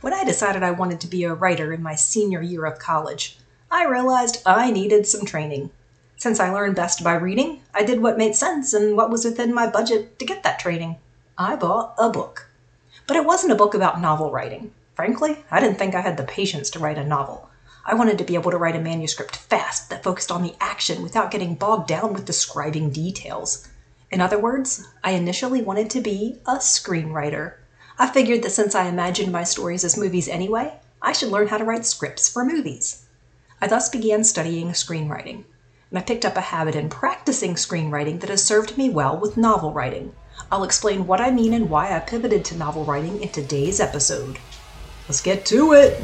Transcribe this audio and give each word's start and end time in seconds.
When 0.00 0.14
I 0.14 0.24
decided 0.24 0.62
I 0.62 0.70
wanted 0.70 0.98
to 1.02 1.06
be 1.06 1.24
a 1.24 1.34
writer 1.34 1.74
in 1.74 1.82
my 1.82 1.94
senior 1.94 2.40
year 2.40 2.64
of 2.64 2.78
college, 2.78 3.38
I 3.70 3.84
realized 3.84 4.40
I 4.46 4.70
needed 4.70 5.06
some 5.06 5.26
training. 5.26 5.70
Since 6.16 6.40
I 6.40 6.50
learned 6.50 6.74
best 6.74 7.04
by 7.04 7.14
reading, 7.14 7.60
I 7.74 7.82
did 7.82 8.00
what 8.00 8.16
made 8.16 8.34
sense 8.34 8.72
and 8.72 8.96
what 8.96 9.10
was 9.10 9.26
within 9.26 9.52
my 9.52 9.66
budget 9.66 10.18
to 10.18 10.24
get 10.24 10.42
that 10.42 10.58
training. 10.58 10.96
I 11.36 11.54
bought 11.54 11.94
a 11.98 12.08
book. 12.08 12.48
But 13.06 13.18
it 13.18 13.26
wasn't 13.26 13.52
a 13.52 13.56
book 13.56 13.74
about 13.74 14.00
novel 14.00 14.30
writing. 14.30 14.72
Frankly, 14.94 15.44
I 15.50 15.60
didn't 15.60 15.78
think 15.78 15.94
I 15.94 16.00
had 16.00 16.16
the 16.16 16.24
patience 16.24 16.70
to 16.70 16.78
write 16.78 16.96
a 16.96 17.04
novel. 17.04 17.50
I 17.84 17.94
wanted 17.94 18.16
to 18.18 18.24
be 18.24 18.36
able 18.36 18.52
to 18.52 18.58
write 18.58 18.76
a 18.76 18.80
manuscript 18.80 19.36
fast 19.36 19.90
that 19.90 20.02
focused 20.02 20.32
on 20.32 20.42
the 20.42 20.54
action 20.62 21.02
without 21.02 21.30
getting 21.30 21.56
bogged 21.56 21.88
down 21.88 22.14
with 22.14 22.24
describing 22.24 22.90
details. 22.90 23.68
In 24.10 24.22
other 24.22 24.38
words, 24.38 24.88
I 25.04 25.10
initially 25.10 25.60
wanted 25.60 25.90
to 25.90 26.00
be 26.00 26.38
a 26.46 26.56
screenwriter. 26.56 27.56
I 28.00 28.06
figured 28.06 28.42
that 28.44 28.50
since 28.52 28.74
I 28.74 28.88
imagined 28.88 29.30
my 29.30 29.44
stories 29.44 29.84
as 29.84 29.98
movies 29.98 30.26
anyway, 30.26 30.72
I 31.02 31.12
should 31.12 31.28
learn 31.28 31.48
how 31.48 31.58
to 31.58 31.66
write 31.66 31.84
scripts 31.84 32.30
for 32.30 32.46
movies. 32.46 33.04
I 33.60 33.66
thus 33.66 33.90
began 33.90 34.24
studying 34.24 34.68
screenwriting, 34.68 35.44
and 35.90 35.98
I 35.98 36.00
picked 36.00 36.24
up 36.24 36.38
a 36.38 36.40
habit 36.40 36.74
in 36.74 36.88
practicing 36.88 37.56
screenwriting 37.56 38.20
that 38.20 38.30
has 38.30 38.42
served 38.42 38.78
me 38.78 38.88
well 38.88 39.18
with 39.18 39.36
novel 39.36 39.74
writing. 39.74 40.14
I'll 40.50 40.64
explain 40.64 41.06
what 41.06 41.20
I 41.20 41.30
mean 41.30 41.52
and 41.52 41.68
why 41.68 41.94
I 41.94 42.00
pivoted 42.00 42.42
to 42.46 42.56
novel 42.56 42.86
writing 42.86 43.20
in 43.20 43.28
today's 43.28 43.80
episode. 43.80 44.38
Let's 45.06 45.20
get 45.20 45.44
to 45.46 45.74
it! 45.74 46.00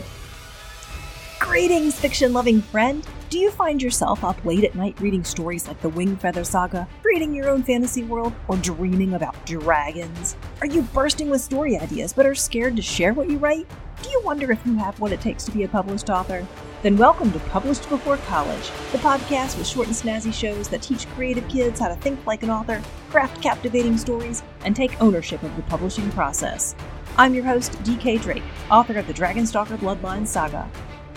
Greetings, 1.39 1.99
fiction 1.99 2.35
loving 2.35 2.61
friend! 2.61 3.07
Do 3.29 3.41
you 3.41 3.51
find 3.51 3.83
yourself 3.83 4.23
up 4.23 4.45
late 4.45 4.63
at 4.63 4.77
night 4.77 5.01
reading 5.01 5.25
stories 5.25 5.67
like 5.67 5.81
the 5.81 5.91
Wingfeather 5.91 6.47
Saga, 6.47 6.87
creating 7.03 7.35
your 7.35 7.49
own 7.49 7.65
fantasy 7.65 8.05
world, 8.05 8.33
or 8.47 8.57
dreaming 8.59 9.15
about 9.15 9.35
dragons? 9.45 10.37
Are 10.61 10.69
you 10.69 10.83
bursting 10.83 11.29
with 11.29 11.41
story 11.41 11.77
ideas 11.77 12.13
but 12.13 12.25
are 12.25 12.37
scared 12.37 12.77
to 12.77 12.83
share 12.83 13.15
what 13.15 13.29
you 13.29 13.39
write? 13.39 13.67
Do 14.01 14.11
you 14.11 14.23
wonder 14.25 14.53
if 14.53 14.65
you 14.65 14.77
have 14.77 15.01
what 15.01 15.11
it 15.11 15.21
takes 15.21 15.43
to 15.43 15.51
be 15.51 15.65
a 15.65 15.69
published 15.69 16.09
author? 16.09 16.47
Then 16.85 16.97
welcome 16.97 17.33
to 17.33 17.41
Published 17.41 17.89
Before 17.89 18.19
College, 18.19 18.71
the 18.93 18.99
podcast 18.99 19.59
with 19.59 19.67
short 19.67 19.89
and 19.89 19.97
snazzy 19.97 20.33
shows 20.33 20.69
that 20.69 20.83
teach 20.83 21.09
creative 21.09 21.49
kids 21.49 21.81
how 21.81 21.89
to 21.89 21.97
think 21.97 22.25
like 22.27 22.45
an 22.45 22.51
author, 22.51 22.81
craft 23.11 23.43
captivating 23.43 23.99
stories, 23.99 24.45
and 24.65 24.77
take 24.77 25.03
ownership 25.03 25.43
of 25.43 25.57
the 25.57 25.63
publishing 25.63 26.09
process. 26.13 26.77
I'm 27.17 27.35
your 27.35 27.45
host, 27.45 27.73
DK 27.83 28.23
Drake, 28.23 28.45
author 28.71 28.97
of 28.99 29.09
the 29.09 29.15
Dragonstalker 29.15 29.79
Bloodline 29.79 30.29
Saga. 30.29 30.71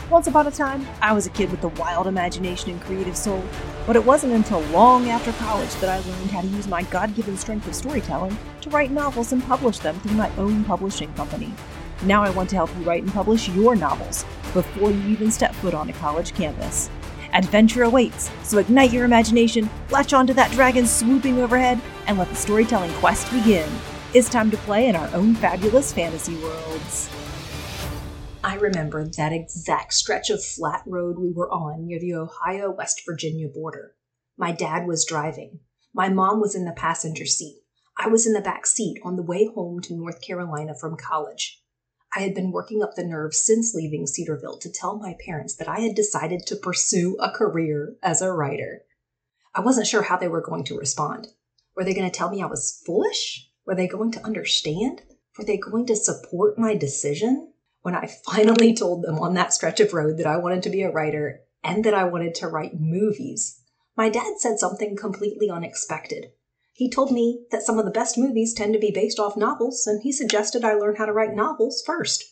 Once 0.10 0.26
upon 0.26 0.48
a 0.48 0.52
time, 0.52 0.84
I 1.04 1.14
was 1.14 1.28
a 1.28 1.30
kid 1.30 1.52
with 1.52 1.64
a 1.64 1.68
wild 1.68 2.08
imagination 2.08 2.72
and 2.72 2.82
creative 2.82 3.16
soul, 3.16 3.44
but 3.86 3.96
it 3.96 4.04
wasn't 4.04 4.34
until 4.34 4.60
long 4.72 5.08
after 5.08 5.32
college 5.34 5.72
that 5.76 5.90
I 5.90 6.00
learned 6.10 6.32
how 6.32 6.42
to 6.42 6.48
use 6.48 6.68
my 6.68 6.82
God 6.82 7.16
given 7.16 7.38
strength 7.38 7.68
of 7.68 7.76
storytelling 7.76 8.36
to 8.62 8.72
write 8.72 8.90
novels 8.90 9.34
and 9.34 9.44
publish 9.44 9.78
them 9.78 10.00
through 10.00 10.18
my 10.18 10.36
own 10.38 10.64
publishing 10.64 11.14
company. 11.14 11.54
Now 12.06 12.24
I 12.24 12.32
want 12.32 12.50
to 12.50 12.56
help 12.56 12.76
you 12.76 12.84
write 12.86 13.04
and 13.04 13.14
publish 13.14 13.50
your 13.50 13.76
novels 13.76 14.26
before 14.52 14.90
you 14.90 15.10
even 15.10 15.30
step 15.30 15.54
foot 15.54 15.76
on 15.76 15.92
a 15.92 15.94
college 15.94 16.34
campus. 16.34 16.90
Adventure 17.34 17.84
awaits, 17.84 18.32
so 18.42 18.58
ignite 18.58 18.92
your 18.92 19.06
imagination, 19.06 19.70
latch 19.92 20.12
onto 20.12 20.34
that 20.34 20.52
dragon 20.54 20.88
swooping 20.88 21.38
overhead, 21.38 21.80
and 22.08 22.18
let 22.18 22.30
the 22.30 22.36
storytelling 22.36 22.92
quest 22.94 23.32
begin. 23.32 23.70
It's 24.16 24.28
time 24.28 24.50
to 24.50 24.58
play 24.58 24.88
in 24.88 24.96
our 24.96 25.14
own 25.14 25.36
fabulous 25.36 25.94
fantasy 25.94 26.36
worlds. 26.38 27.12
I 28.50 28.56
remember 28.56 29.06
that 29.06 29.32
exact 29.32 29.94
stretch 29.94 30.32
of 30.32 30.44
flat 30.44 30.82
road 30.88 31.20
we 31.20 31.32
were 31.32 31.52
on 31.52 31.86
near 31.86 32.00
the 32.00 32.16
Ohio 32.16 32.72
West 32.72 33.04
Virginia 33.06 33.48
border. 33.48 33.94
My 34.38 34.52
dad 34.52 34.88
was 34.88 35.06
driving. 35.06 35.60
My 35.94 36.10
mom 36.10 36.42
was 36.42 36.56
in 36.56 36.66
the 36.66 36.72
passenger 36.72 37.28
seat. 37.28 37.60
I 37.96 38.08
was 38.08 38.26
in 38.26 38.34
the 38.34 38.42
back 38.42 38.66
seat 38.66 38.98
on 39.04 39.18
the 39.18 39.22
way 39.22 39.46
home 39.54 39.82
to 39.82 39.94
North 39.94 40.20
Carolina 40.24 40.74
from 40.74 40.98
college. 40.98 41.62
I 42.16 42.22
had 42.22 42.34
been 42.34 42.52
working 42.52 42.82
up 42.82 42.96
the 42.96 43.04
nerve 43.04 43.36
since 43.36 43.76
leaving 43.76 44.08
Cedarville 44.08 44.58
to 44.58 44.72
tell 44.72 44.98
my 44.98 45.16
parents 45.24 45.56
that 45.58 45.70
I 45.70 45.82
had 45.82 45.94
decided 45.94 46.48
to 46.48 46.56
pursue 46.56 47.18
a 47.20 47.30
career 47.30 47.98
as 48.02 48.20
a 48.20 48.32
writer. 48.32 48.82
I 49.54 49.62
wasn't 49.62 49.86
sure 49.86 50.02
how 50.02 50.18
they 50.18 50.28
were 50.28 50.42
going 50.42 50.64
to 50.64 50.76
respond. 50.80 51.28
Were 51.76 51.84
they 51.84 51.94
going 51.94 52.10
to 52.10 52.18
tell 52.18 52.32
me 52.32 52.42
I 52.42 52.48
was 52.48 52.82
foolish? 52.84 53.48
Were 53.68 53.76
they 53.76 53.88
going 53.88 54.12
to 54.14 54.26
understand? 54.26 55.04
Were 55.38 55.46
they 55.46 55.58
going 55.58 55.86
to 55.86 55.96
support 55.96 56.58
my 56.58 56.74
decision? 56.74 57.54
When 57.82 57.96
I 57.96 58.10
finally 58.26 58.74
told 58.74 59.04
them 59.04 59.20
on 59.20 59.34
that 59.36 59.54
stretch 59.54 59.80
of 59.80 59.94
road 59.94 60.18
that 60.18 60.28
I 60.28 60.38
wanted 60.38 60.64
to 60.64 60.70
be 60.70 60.82
a 60.82 60.92
writer 60.92 61.42
and 61.64 61.84
that 61.86 61.94
I 61.94 62.04
wanted 62.04 62.36
to 62.36 62.48
write 62.48 62.80
movies, 62.80 63.62
my 63.96 64.10
dad 64.10 64.38
said 64.38 64.60
something 64.60 64.96
completely 64.96 65.50
unexpected. 65.50 66.32
He 66.74 66.90
told 66.90 67.12
me 67.12 67.46
that 67.52 67.64
some 67.64 67.78
of 67.78 67.86
the 67.86 67.92
best 67.92 68.18
movies 68.18 68.54
tend 68.54 68.74
to 68.74 68.80
be 68.80 68.92
based 68.92 69.20
off 69.20 69.36
novels, 69.36 69.86
and 69.86 70.02
he 70.02 70.12
suggested 70.12 70.64
I 70.64 70.74
learn 70.74 70.96
how 70.96 71.06
to 71.06 71.14
write 71.14 71.36
novels 71.36 71.84
first. 71.86 72.24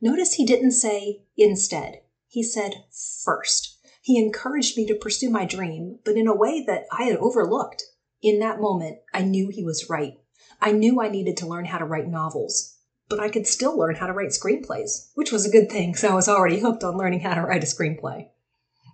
Notice 0.00 0.34
he 0.34 0.46
didn't 0.46 0.72
say 0.72 1.22
instead, 1.36 2.02
he 2.28 2.42
said 2.42 2.84
first. 3.24 3.78
He 4.02 4.18
encouraged 4.18 4.76
me 4.76 4.86
to 4.86 4.94
pursue 4.94 5.30
my 5.30 5.44
dream, 5.44 5.98
but 6.04 6.16
in 6.16 6.28
a 6.28 6.36
way 6.36 6.62
that 6.66 6.84
I 6.92 7.04
had 7.04 7.16
overlooked. 7.16 7.82
In 8.22 8.38
that 8.40 8.60
moment, 8.60 8.98
I 9.12 9.22
knew 9.22 9.48
he 9.48 9.64
was 9.64 9.90
right. 9.90 10.14
I 10.60 10.72
knew 10.72 11.00
I 11.00 11.08
needed 11.08 11.36
to 11.38 11.46
learn 11.46 11.64
how 11.64 11.78
to 11.78 11.84
write 11.84 12.06
novels 12.06 12.75
but 13.08 13.20
I 13.20 13.28
could 13.28 13.46
still 13.46 13.76
learn 13.76 13.96
how 13.96 14.06
to 14.06 14.12
write 14.12 14.30
screenplays, 14.30 15.10
which 15.14 15.32
was 15.32 15.46
a 15.46 15.50
good 15.50 15.70
thing 15.70 15.92
because 15.92 16.04
I 16.04 16.14
was 16.14 16.28
already 16.28 16.60
hooked 16.60 16.84
on 16.84 16.96
learning 16.96 17.20
how 17.20 17.34
to 17.34 17.42
write 17.42 17.62
a 17.62 17.66
screenplay. 17.66 18.28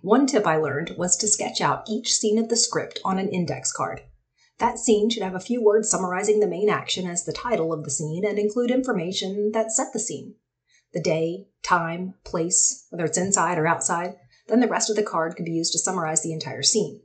One 0.01 0.27
tip 0.27 0.45
I 0.45 0.57
learned 0.57 0.95
was 0.97 1.15
to 1.17 1.27
sketch 1.27 1.61
out 1.61 1.89
each 1.89 2.13
scene 2.13 2.37
of 2.37 2.49
the 2.49 2.57
script 2.57 2.99
on 3.05 3.19
an 3.19 3.29
index 3.29 3.71
card. 3.71 4.01
That 4.59 4.77
scene 4.77 5.09
should 5.09 5.23
have 5.23 5.35
a 5.35 5.39
few 5.39 5.63
words 5.63 5.89
summarizing 5.89 6.39
the 6.39 6.47
main 6.47 6.69
action 6.69 7.07
as 7.07 7.25
the 7.25 7.33
title 7.33 7.73
of 7.73 7.83
the 7.83 7.89
scene 7.89 8.25
and 8.25 8.37
include 8.37 8.69
information 8.69 9.51
that 9.53 9.71
set 9.71 9.93
the 9.93 9.99
scene 9.99 10.35
the 10.93 11.01
day, 11.01 11.47
time, 11.63 12.13
place, 12.23 12.85
whether 12.89 13.05
it's 13.05 13.17
inside 13.17 13.57
or 13.57 13.67
outside. 13.67 14.15
Then 14.47 14.59
the 14.59 14.67
rest 14.67 14.89
of 14.89 14.95
the 14.95 15.03
card 15.03 15.35
could 15.35 15.45
be 15.45 15.53
used 15.53 15.71
to 15.73 15.79
summarize 15.79 16.21
the 16.21 16.33
entire 16.33 16.63
scene. 16.63 17.01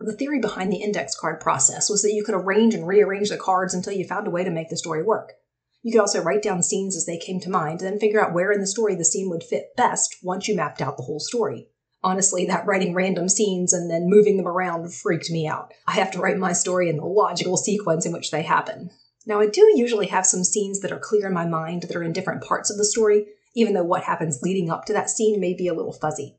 The 0.00 0.12
theory 0.12 0.40
behind 0.40 0.72
the 0.72 0.82
index 0.82 1.14
card 1.18 1.40
process 1.40 1.88
was 1.88 2.02
that 2.02 2.12
you 2.12 2.24
could 2.24 2.34
arrange 2.34 2.74
and 2.74 2.86
rearrange 2.86 3.30
the 3.30 3.36
cards 3.36 3.74
until 3.74 3.92
you 3.92 4.04
found 4.04 4.26
a 4.26 4.30
way 4.30 4.44
to 4.44 4.50
make 4.50 4.68
the 4.68 4.76
story 4.76 5.02
work. 5.02 5.34
You 5.82 5.92
could 5.92 6.00
also 6.00 6.22
write 6.22 6.42
down 6.42 6.62
scenes 6.62 6.96
as 6.96 7.06
they 7.06 7.18
came 7.18 7.40
to 7.40 7.50
mind, 7.50 7.80
then 7.80 7.98
figure 7.98 8.24
out 8.24 8.34
where 8.34 8.50
in 8.50 8.60
the 8.60 8.66
story 8.66 8.94
the 8.94 9.04
scene 9.04 9.30
would 9.30 9.44
fit 9.44 9.76
best 9.76 10.16
once 10.22 10.48
you 10.48 10.56
mapped 10.56 10.82
out 10.82 10.96
the 10.96 11.04
whole 11.04 11.20
story. 11.20 11.68
Honestly, 12.02 12.46
that 12.46 12.66
writing 12.66 12.94
random 12.94 13.28
scenes 13.28 13.72
and 13.72 13.90
then 13.90 14.08
moving 14.08 14.36
them 14.36 14.46
around 14.46 14.94
freaked 14.94 15.30
me 15.30 15.46
out. 15.46 15.72
I 15.86 15.92
have 15.92 16.10
to 16.12 16.20
write 16.20 16.38
my 16.38 16.52
story 16.52 16.88
in 16.88 16.96
the 16.96 17.04
logical 17.04 17.56
sequence 17.56 18.06
in 18.06 18.12
which 18.12 18.30
they 18.30 18.42
happen. 18.42 18.90
Now, 19.26 19.40
I 19.40 19.46
do 19.46 19.72
usually 19.74 20.06
have 20.06 20.26
some 20.26 20.44
scenes 20.44 20.80
that 20.80 20.92
are 20.92 20.98
clear 20.98 21.26
in 21.26 21.34
my 21.34 21.46
mind 21.46 21.82
that 21.82 21.96
are 21.96 22.02
in 22.02 22.12
different 22.12 22.42
parts 22.42 22.70
of 22.70 22.76
the 22.76 22.84
story, 22.84 23.26
even 23.54 23.74
though 23.74 23.84
what 23.84 24.04
happens 24.04 24.42
leading 24.42 24.70
up 24.70 24.84
to 24.86 24.92
that 24.92 25.10
scene 25.10 25.40
may 25.40 25.54
be 25.54 25.68
a 25.68 25.74
little 25.74 25.92
fuzzy. 25.92 26.38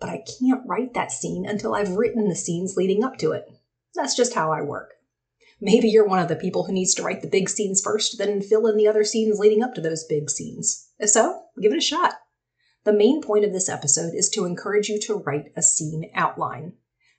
But 0.00 0.10
I 0.10 0.24
can't 0.38 0.66
write 0.66 0.94
that 0.94 1.12
scene 1.12 1.46
until 1.46 1.74
I've 1.74 1.96
written 1.96 2.28
the 2.28 2.34
scenes 2.36 2.76
leading 2.76 3.02
up 3.02 3.18
to 3.18 3.32
it. 3.32 3.48
That's 3.94 4.16
just 4.16 4.34
how 4.34 4.52
I 4.52 4.62
work. 4.62 4.94
Maybe 5.60 5.88
you're 5.88 6.06
one 6.06 6.20
of 6.20 6.28
the 6.28 6.36
people 6.36 6.64
who 6.64 6.72
needs 6.72 6.94
to 6.94 7.02
write 7.02 7.20
the 7.20 7.28
big 7.28 7.48
scenes 7.48 7.80
first, 7.80 8.16
then 8.18 8.40
fill 8.40 8.66
in 8.68 8.76
the 8.76 8.86
other 8.86 9.04
scenes 9.04 9.38
leading 9.38 9.62
up 9.62 9.74
to 9.74 9.80
those 9.80 10.04
big 10.04 10.30
scenes. 10.30 10.88
If 10.98 11.10
so, 11.10 11.42
give 11.60 11.72
it 11.72 11.78
a 11.78 11.80
shot. 11.80 12.14
The 12.84 12.92
main 12.92 13.20
point 13.20 13.44
of 13.44 13.52
this 13.52 13.68
episode 13.68 14.14
is 14.14 14.30
to 14.30 14.44
encourage 14.44 14.88
you 14.88 15.00
to 15.00 15.16
write 15.16 15.52
a 15.56 15.62
scene 15.62 16.10
outline. 16.14 16.74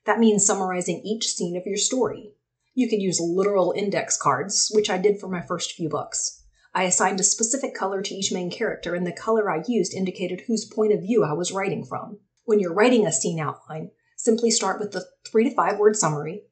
That 0.06 0.20
means 0.20 0.46
summarizing 0.46 1.02
each 1.04 1.28
scene 1.28 1.58
of 1.58 1.66
your 1.66 1.78
story. 1.78 2.34
You 2.74 2.88
could 2.88 3.02
use 3.02 3.20
literal 3.20 3.74
index 3.76 4.16
cards, 4.16 4.72
which 4.74 4.90
I 4.90 4.98
did 4.98 5.20
for 5.20 5.28
my 5.28 5.42
first 5.42 5.74
few 5.74 5.90
books. 5.90 6.44
I 6.74 6.84
assigned 6.84 7.20
a 7.20 7.24
specific 7.24 7.76
color 7.76 8.02
to 8.02 8.16
each 8.16 8.32
main 8.32 8.50
character, 8.50 8.96
and 8.96 9.06
the 9.06 9.12
color 9.12 9.52
I 9.52 9.64
used 9.68 9.94
indicated 9.94 10.44
whose 10.48 10.66
point 10.66 10.94
of 10.94 11.02
view 11.02 11.26
I 11.26 11.34
was 11.34 11.52
writing 11.52 11.84
from. 11.84 12.20
When 12.46 12.60
you're 12.60 12.74
writing 12.74 13.06
a 13.06 13.12
scene 13.12 13.40
outline, 13.40 13.92
simply 14.16 14.50
start 14.50 14.80
with 14.80 14.94
the 14.94 15.06
three 15.30 15.50
to 15.50 15.54
five 15.54 15.78
word 15.78 15.96
summary, 15.96 16.44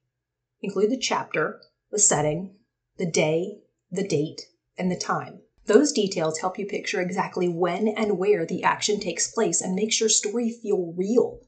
include 0.61 0.91
the 0.91 0.97
chapter, 0.97 1.61
the 1.91 1.99
setting, 1.99 2.55
the 2.97 3.09
day, 3.09 3.59
the 3.91 4.07
date, 4.07 4.41
and 4.77 4.91
the 4.91 4.97
time. 4.97 5.39
Those 5.65 5.91
details 5.91 6.39
help 6.39 6.57
you 6.57 6.65
picture 6.65 7.01
exactly 7.01 7.49
when 7.49 7.87
and 7.89 8.17
where 8.17 8.45
the 8.45 8.63
action 8.63 8.99
takes 8.99 9.31
place 9.31 9.61
and 9.61 9.75
makes 9.75 9.99
your 9.99 10.09
story 10.09 10.49
feel 10.49 10.93
real. 10.95 11.41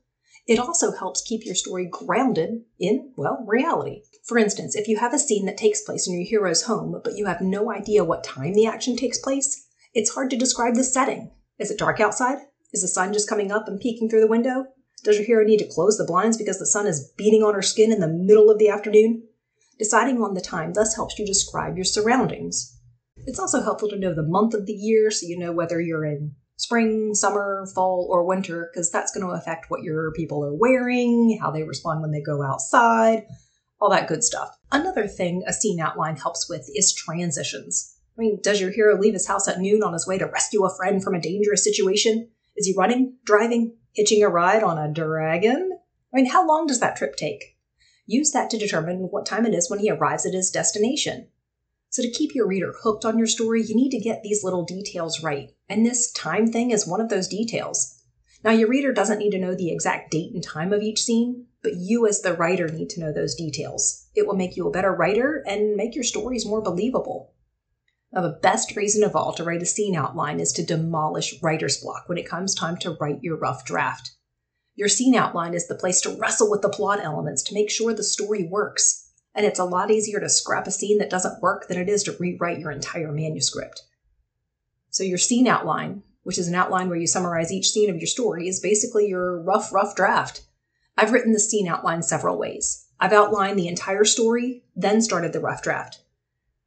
It 0.45 0.59
also 0.59 0.91
helps 0.91 1.21
keep 1.21 1.45
your 1.45 1.55
story 1.55 1.87
grounded 1.89 2.63
in, 2.79 3.13
well, 3.15 3.45
reality. 3.47 4.01
For 4.23 4.37
instance, 4.37 4.75
if 4.75 4.87
you 4.87 4.97
have 4.97 5.13
a 5.13 5.19
scene 5.19 5.45
that 5.45 5.57
takes 5.57 5.81
place 5.81 6.07
in 6.07 6.13
your 6.13 6.25
hero's 6.25 6.63
home, 6.63 6.99
but 7.03 7.15
you 7.15 7.27
have 7.27 7.39
no 7.39 7.71
idea 7.71 8.03
what 8.03 8.23
time 8.23 8.53
the 8.53 8.65
action 8.65 8.95
takes 8.95 9.17
place, 9.17 9.67
it's 9.93 10.15
hard 10.15 10.29
to 10.31 10.37
describe 10.37 10.75
the 10.75 10.83
setting. 10.83 11.31
Is 11.59 11.71
it 11.71 11.77
dark 11.77 11.99
outside? 11.99 12.39
Is 12.73 12.81
the 12.81 12.87
sun 12.87 13.13
just 13.13 13.29
coming 13.29 13.51
up 13.51 13.67
and 13.67 13.79
peeking 13.79 14.09
through 14.09 14.21
the 14.21 14.27
window? 14.27 14.65
Does 15.03 15.17
your 15.17 15.25
hero 15.25 15.45
need 15.45 15.59
to 15.59 15.67
close 15.67 15.97
the 15.97 16.05
blinds 16.05 16.35
because 16.35 16.59
the 16.59 16.65
sun 16.65 16.87
is 16.87 17.13
beating 17.17 17.43
on 17.43 17.53
her 17.53 17.61
skin 17.61 17.91
in 17.91 17.99
the 17.99 18.07
middle 18.07 18.49
of 18.49 18.59
the 18.59 18.69
afternoon? 18.69 19.23
Deciding 19.79 20.21
on 20.21 20.33
the 20.33 20.41
time 20.41 20.73
thus 20.73 20.95
helps 20.95 21.17
you 21.17 21.25
describe 21.25 21.77
your 21.77 21.85
surroundings. 21.85 22.77
It's 23.25 23.39
also 23.39 23.61
helpful 23.61 23.89
to 23.89 23.97
know 23.97 24.13
the 24.13 24.23
month 24.23 24.53
of 24.53 24.65
the 24.65 24.73
year 24.73 25.09
so 25.09 25.25
you 25.25 25.39
know 25.39 25.53
whether 25.53 25.79
you're 25.79 26.05
in 26.05 26.35
spring, 26.57 27.15
summer, 27.15 27.65
fall, 27.73 28.07
or 28.11 28.25
winter, 28.25 28.69
because 28.71 28.91
that's 28.91 29.13
going 29.13 29.25
to 29.25 29.31
affect 29.31 29.69
what 29.69 29.81
your 29.81 30.11
people 30.11 30.43
are 30.43 30.53
wearing, 30.53 31.37
how 31.41 31.49
they 31.49 31.63
respond 31.63 32.01
when 32.01 32.11
they 32.11 32.21
go 32.21 32.43
outside, 32.43 33.25
all 33.79 33.89
that 33.89 34.09
good 34.09 34.23
stuff. 34.23 34.57
Another 34.69 35.07
thing 35.07 35.41
a 35.47 35.53
scene 35.53 35.79
outline 35.79 36.17
helps 36.17 36.49
with 36.49 36.69
is 36.75 36.93
transitions. 36.93 37.95
I 38.17 38.21
mean, 38.21 38.39
does 38.43 38.59
your 38.59 38.71
hero 38.71 38.99
leave 38.99 39.13
his 39.13 39.27
house 39.27 39.47
at 39.47 39.61
noon 39.61 39.81
on 39.81 39.93
his 39.93 40.05
way 40.05 40.17
to 40.17 40.25
rescue 40.25 40.65
a 40.65 40.75
friend 40.75 41.01
from 41.01 41.15
a 41.15 41.21
dangerous 41.21 41.63
situation? 41.63 42.29
Is 42.57 42.67
he 42.67 42.75
running, 42.77 43.15
driving, 43.23 43.77
hitching 43.93 44.21
a 44.21 44.27
ride 44.27 44.61
on 44.61 44.77
a 44.77 44.91
dragon? 44.91 45.71
I 46.13 46.17
mean, 46.17 46.25
how 46.25 46.45
long 46.45 46.67
does 46.67 46.81
that 46.81 46.97
trip 46.97 47.15
take? 47.15 47.55
Use 48.11 48.31
that 48.31 48.49
to 48.49 48.57
determine 48.57 49.09
what 49.11 49.27
time 49.27 49.45
it 49.45 49.53
is 49.53 49.69
when 49.69 49.77
he 49.77 49.91
arrives 49.91 50.25
at 50.25 50.33
his 50.33 50.49
destination. 50.49 51.27
So, 51.91 52.01
to 52.01 52.09
keep 52.09 52.33
your 52.33 52.47
reader 52.47 52.73
hooked 52.81 53.05
on 53.05 53.19
your 53.19 53.27
story, 53.27 53.61
you 53.61 53.75
need 53.75 53.91
to 53.91 53.99
get 53.99 54.23
these 54.23 54.43
little 54.43 54.65
details 54.65 55.21
right. 55.21 55.51
And 55.69 55.85
this 55.85 56.11
time 56.11 56.47
thing 56.47 56.71
is 56.71 56.87
one 56.87 57.01
of 57.01 57.09
those 57.09 57.27
details. 57.27 58.01
Now, 58.43 58.49
your 58.49 58.67
reader 58.67 58.91
doesn't 58.91 59.19
need 59.19 59.29
to 59.33 59.37
know 59.37 59.53
the 59.53 59.71
exact 59.71 60.09
date 60.09 60.33
and 60.33 60.43
time 60.43 60.73
of 60.73 60.81
each 60.81 61.03
scene, 61.03 61.45
but 61.61 61.75
you, 61.75 62.07
as 62.07 62.21
the 62.21 62.33
writer, 62.33 62.67
need 62.67 62.89
to 62.91 62.99
know 62.99 63.13
those 63.13 63.35
details. 63.35 64.07
It 64.15 64.25
will 64.25 64.35
make 64.35 64.57
you 64.57 64.67
a 64.67 64.71
better 64.71 64.91
writer 64.91 65.43
and 65.45 65.75
make 65.75 65.93
your 65.93 66.03
stories 66.03 66.47
more 66.47 66.63
believable. 66.63 67.35
Now, 68.11 68.21
the 68.21 68.39
best 68.41 68.75
reason 68.75 69.03
of 69.03 69.15
all 69.15 69.33
to 69.33 69.43
write 69.43 69.61
a 69.61 69.67
scene 69.67 69.95
outline 69.95 70.39
is 70.39 70.51
to 70.53 70.65
demolish 70.65 71.39
writer's 71.43 71.77
block 71.77 72.09
when 72.09 72.17
it 72.17 72.27
comes 72.27 72.55
time 72.55 72.77
to 72.77 72.97
write 72.99 73.21
your 73.21 73.37
rough 73.37 73.65
draft. 73.65 74.15
Your 74.79 74.87
scene 74.87 75.13
outline 75.13 75.55
is 75.55 75.67
the 75.67 75.75
place 75.75 75.99
to 76.01 76.09
wrestle 76.09 76.49
with 76.49 76.61
the 76.61 76.69
plot 76.69 77.01
elements 77.03 77.43
to 77.43 77.53
make 77.53 77.69
sure 77.69 77.93
the 77.93 78.01
story 78.01 78.43
works. 78.43 79.11
And 79.35 79.45
it's 79.45 79.59
a 79.59 79.65
lot 79.65 79.91
easier 79.91 80.21
to 80.21 80.29
scrap 80.29 80.67
a 80.67 80.71
scene 80.71 80.99
that 80.99 81.09
doesn't 81.09 81.41
work 81.41 81.67
than 81.67 81.77
it 81.77 81.89
is 81.89 82.01
to 82.03 82.15
rewrite 82.17 82.59
your 82.59 82.71
entire 82.71 83.11
manuscript. 83.11 83.83
So, 84.89 85.03
your 85.03 85.17
scene 85.17 85.47
outline, 85.47 86.03
which 86.23 86.37
is 86.37 86.47
an 86.47 86.55
outline 86.55 86.87
where 86.87 86.97
you 86.97 87.07
summarize 87.07 87.51
each 87.51 87.71
scene 87.71 87.89
of 87.89 87.97
your 87.97 88.07
story, 88.07 88.47
is 88.47 88.61
basically 88.61 89.09
your 89.09 89.41
rough, 89.41 89.73
rough 89.73 89.97
draft. 89.97 90.43
I've 90.95 91.11
written 91.11 91.33
the 91.33 91.41
scene 91.41 91.67
outline 91.67 92.01
several 92.01 92.37
ways. 92.37 92.87
I've 93.01 93.11
outlined 93.11 93.59
the 93.59 93.67
entire 93.67 94.05
story, 94.05 94.63
then 94.77 95.01
started 95.01 95.33
the 95.33 95.41
rough 95.41 95.61
draft. 95.61 96.03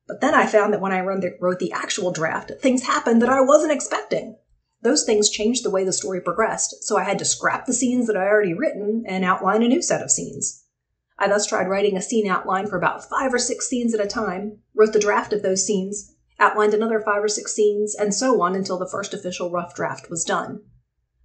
But 0.07 0.21
then 0.21 0.35
I 0.35 0.45
found 0.45 0.75
that 0.75 0.83
when 0.83 0.93
I 0.93 1.01
wrote 1.01 1.59
the 1.61 1.73
actual 1.73 2.13
draft, 2.13 2.53
things 2.61 2.83
happened 2.83 3.23
that 3.23 3.31
I 3.31 3.41
wasn't 3.41 3.73
expecting. 3.73 4.37
Those 4.83 5.05
things 5.05 5.31
changed 5.31 5.65
the 5.65 5.71
way 5.71 5.85
the 5.85 5.93
story 5.93 6.21
progressed, 6.21 6.83
so 6.85 6.97
I 6.97 7.05
had 7.05 7.19
to 7.21 7.25
scrap 7.25 7.67
the 7.67 7.73
scenes 7.73 8.09
that 8.09 8.17
I 8.17 8.27
already 8.27 8.53
written 8.53 9.05
and 9.07 9.25
outline 9.25 9.63
a 9.63 9.69
new 9.69 9.81
set 9.81 10.03
of 10.03 10.11
scenes. 10.11 10.65
I 11.19 11.29
thus 11.29 11.47
tried 11.47 11.69
writing 11.69 11.97
a 11.97 12.03
scene 12.03 12.29
outline 12.29 12.67
for 12.67 12.77
about 12.77 13.09
five 13.09 13.33
or 13.33 13.39
six 13.39 13.69
scenes 13.69 13.95
at 13.95 14.05
a 14.05 14.09
time, 14.09 14.59
wrote 14.75 14.93
the 14.93 14.99
draft 14.99 15.33
of 15.33 15.43
those 15.43 15.65
scenes, 15.65 16.13
outlined 16.41 16.75
another 16.75 17.01
five 17.01 17.23
or 17.23 17.29
six 17.29 17.55
scenes, 17.55 17.95
and 17.95 18.13
so 18.13 18.43
on 18.43 18.57
until 18.57 18.77
the 18.77 18.89
first 18.91 19.15
official 19.15 19.53
rough 19.53 19.73
draft 19.75 20.11
was 20.11 20.25
done. 20.25 20.63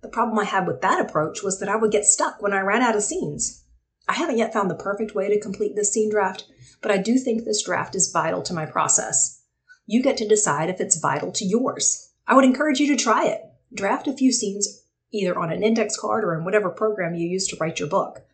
The 0.01 0.07
problem 0.07 0.37
I 0.37 0.43
had 0.43 0.67
with 0.67 0.81
that 0.81 1.01
approach 1.01 1.41
was 1.41 1.59
that 1.59 1.69
I 1.69 1.75
would 1.75 1.91
get 1.91 2.05
stuck 2.05 2.41
when 2.41 2.53
I 2.53 2.59
ran 2.59 2.83
out 2.83 2.95
of 2.95 3.01
scenes. 3.01 3.63
I 4.07 4.13
haven't 4.13 4.37
yet 4.37 4.53
found 4.53 4.69
the 4.69 4.75
perfect 4.75 5.15
way 5.15 5.29
to 5.29 5.39
complete 5.39 5.75
this 5.75 5.91
scene 5.91 6.11
draft, 6.11 6.45
but 6.83 6.91
I 6.91 6.97
do 6.97 7.17
think 7.17 7.43
this 7.43 7.63
draft 7.63 7.95
is 7.95 8.11
vital 8.11 8.43
to 8.43 8.53
my 8.53 8.67
process. 8.67 9.41
You 9.87 10.03
get 10.03 10.17
to 10.17 10.27
decide 10.27 10.69
if 10.69 10.79
it's 10.79 10.99
vital 10.99 11.31
to 11.31 11.45
yours. 11.45 12.06
I 12.27 12.35
would 12.35 12.45
encourage 12.45 12.79
you 12.79 12.87
to 12.95 13.01
try 13.01 13.25
it. 13.25 13.41
Draft 13.73 14.07
a 14.07 14.13
few 14.13 14.31
scenes 14.31 14.83
either 15.11 15.37
on 15.39 15.51
an 15.51 15.63
index 15.63 15.97
card 15.97 16.23
or 16.23 16.37
in 16.37 16.43
whatever 16.43 16.69
program 16.69 17.15
you 17.15 17.27
use 17.27 17.47
to 17.47 17.57
write 17.57 17.79
your 17.79 17.87
book. 17.87 18.25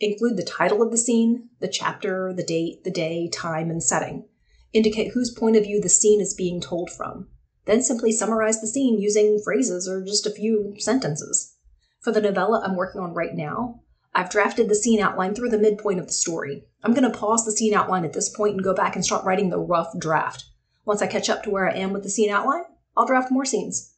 Include 0.00 0.36
the 0.36 0.44
title 0.44 0.82
of 0.82 0.90
the 0.90 0.98
scene, 0.98 1.48
the 1.60 1.68
chapter, 1.68 2.32
the 2.34 2.42
date, 2.42 2.84
the 2.84 2.90
day, 2.90 3.28
time, 3.32 3.70
and 3.70 3.82
setting. 3.82 4.26
Indicate 4.72 5.12
whose 5.12 5.30
point 5.30 5.56
of 5.56 5.62
view 5.62 5.80
the 5.80 5.88
scene 5.88 6.20
is 6.20 6.34
being 6.34 6.60
told 6.60 6.90
from. 6.90 7.28
Then 7.64 7.82
simply 7.82 8.12
summarize 8.12 8.60
the 8.60 8.66
scene 8.66 9.00
using 9.00 9.40
phrases 9.42 9.88
or 9.88 10.04
just 10.04 10.26
a 10.26 10.30
few 10.30 10.74
sentences. 10.78 11.56
For 12.00 12.12
the 12.12 12.20
novella 12.20 12.62
I'm 12.62 12.76
working 12.76 13.00
on 13.00 13.14
right 13.14 13.34
now, 13.34 13.80
I've 14.14 14.30
drafted 14.30 14.68
the 14.68 14.74
scene 14.74 15.00
outline 15.00 15.34
through 15.34 15.50
the 15.50 15.58
midpoint 15.58 15.98
of 15.98 16.06
the 16.06 16.12
story. 16.12 16.64
I'm 16.82 16.92
going 16.92 17.10
to 17.10 17.18
pause 17.18 17.44
the 17.44 17.52
scene 17.52 17.72
outline 17.72 18.04
at 18.04 18.12
this 18.12 18.28
point 18.28 18.54
and 18.54 18.62
go 18.62 18.74
back 18.74 18.94
and 18.94 19.04
start 19.04 19.24
writing 19.24 19.48
the 19.48 19.58
rough 19.58 19.98
draft. 19.98 20.44
Once 20.84 21.00
I 21.00 21.06
catch 21.06 21.30
up 21.30 21.42
to 21.44 21.50
where 21.50 21.68
I 21.68 21.74
am 21.74 21.92
with 21.92 22.02
the 22.02 22.10
scene 22.10 22.30
outline, 22.30 22.64
I'll 22.96 23.06
draft 23.06 23.30
more 23.30 23.44
scenes. 23.44 23.94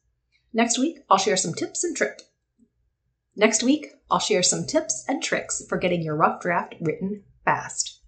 Next 0.53 0.79
week, 0.79 0.99
I'll 1.09 1.17
share 1.17 1.37
some 1.37 1.53
tips 1.53 1.83
and 1.83 1.95
tricks. 1.95 2.23
Next 3.35 3.61
week, 3.61 3.87
I'll 4.09 4.19
share 4.19 4.41
some 4.41 4.65
tips 4.65 5.05
and 5.07 5.21
tricks 5.21 5.63
for 5.69 5.77
getting 5.77 6.01
your 6.01 6.15
rough 6.15 6.41
draft 6.41 6.75
written 6.81 7.23
fast. 7.45 8.01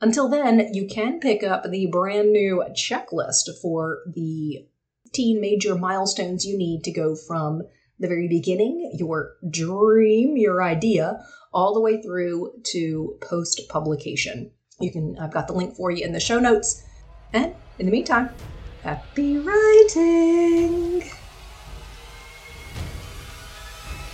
Until 0.00 0.28
then, 0.28 0.72
you 0.72 0.88
can 0.88 1.20
pick 1.20 1.44
up 1.44 1.70
the 1.70 1.86
brand 1.86 2.32
new 2.32 2.64
checklist 2.72 3.48
for 3.60 3.98
the 4.12 4.66
15 5.04 5.40
major 5.40 5.74
milestones 5.74 6.46
you 6.46 6.56
need 6.56 6.82
to 6.84 6.90
go 6.90 7.14
from 7.14 7.62
the 7.98 8.08
very 8.08 8.28
beginning, 8.28 8.92
your 8.94 9.34
dream, 9.50 10.36
your 10.36 10.62
idea, 10.62 11.22
all 11.52 11.74
the 11.74 11.80
way 11.80 12.00
through 12.00 12.52
to 12.64 13.18
post 13.20 13.60
publication. 13.68 14.50
You 14.80 14.90
can 14.90 15.18
I've 15.18 15.32
got 15.32 15.46
the 15.46 15.52
link 15.52 15.76
for 15.76 15.90
you 15.90 16.04
in 16.04 16.12
the 16.12 16.20
show 16.20 16.38
notes. 16.38 16.82
And 17.32 17.54
in 17.78 17.86
the 17.86 17.92
meantime, 17.92 18.30
Happy 18.82 19.36
writing! 19.36 21.02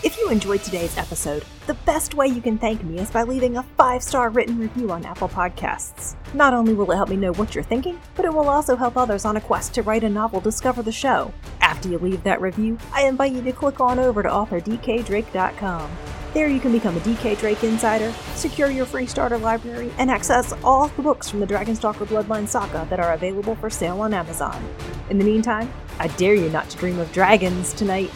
If 0.03 0.19
you 0.19 0.29
enjoyed 0.31 0.63
today's 0.65 0.99
episode, 0.99 1.45
the 1.69 1.75
best 1.75 2.15
way 2.15 2.27
you 2.27 2.41
can 2.41 2.59
thank 2.59 2.83
me 2.83 2.99
is 2.99 3.11
by 3.11 3.23
leaving 3.23 3.57
a 3.57 3.63
five 3.63 4.03
star 4.03 4.29
written 4.29 4.59
review 4.59 4.91
on 4.91 5.05
Apple 5.05 5.29
Podcasts. 5.29 6.17
Not 6.35 6.53
only 6.53 6.75
will 6.75 6.91
it 6.91 6.97
help 6.97 7.09
me 7.09 7.17
know 7.17 7.33
what 7.35 7.55
you're 7.55 7.63
thinking, 7.63 8.01
but 8.17 8.25
it 8.25 8.35
will 8.35 8.49
also 8.49 8.75
help 8.75 8.97
others 8.97 9.25
on 9.25 9.37
a 9.37 9.41
quest 9.41 9.73
to 9.75 9.83
write 9.83 10.03
a 10.03 10.09
novel 10.09 10.41
discover 10.41 10.83
the 10.83 10.91
show. 10.91 11.33
After 11.61 11.89
you 11.89 11.99
leave 11.99 12.25
that 12.25 12.41
review, 12.41 12.77
I 12.93 13.07
invite 13.07 13.33
you 13.33 13.43
to 13.43 13.53
click 13.53 13.81
on 13.81 14.01
over 14.01 14.23
to 14.25 14.29
authordkdrake.com. 14.29 15.91
There 16.37 16.49
you 16.49 16.61
can 16.61 16.71
become 16.71 16.95
a 16.99 17.01
DK 17.01 17.39
Drake 17.39 17.65
Insider, 17.65 18.13
secure 18.35 18.69
your 18.69 18.85
free 18.85 19.07
starter 19.07 19.39
library, 19.39 19.91
and 19.97 20.11
access 20.11 20.53
all 20.63 20.89
the 20.89 21.01
books 21.01 21.31
from 21.31 21.41
the 21.41 21.47
Dragonstalker 21.47 22.05
Bloodline 22.07 22.47
saga 22.47 22.87
that 22.91 23.01
are 23.01 23.15
available 23.15 23.55
for 23.55 23.71
sale 23.71 24.03
on 24.03 24.13
Amazon. 24.13 24.63
In 25.09 25.17
the 25.17 25.25
meantime, 25.25 25.73
I 25.99 26.09
dare 26.09 26.35
you 26.35 26.51
not 26.51 26.69
to 26.69 26.77
dream 26.77 26.99
of 26.99 27.11
dragons 27.11 27.73
tonight. 27.73 28.11